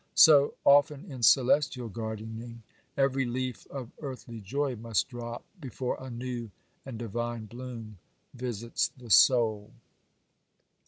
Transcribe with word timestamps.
So, 0.15 0.55
often 0.65 1.05
in 1.05 1.21
celestial 1.21 1.87
gardening, 1.87 2.63
every 2.97 3.23
leaf 3.23 3.67
of 3.67 3.91
earthly 4.01 4.39
joy 4.41 4.75
must 4.75 5.07
drop, 5.09 5.45
before 5.59 5.95
a 5.99 6.09
new 6.09 6.49
and 6.87 6.97
divine 6.97 7.45
bloom 7.45 7.99
visits 8.33 8.87
the 8.97 9.11
soul. 9.11 9.69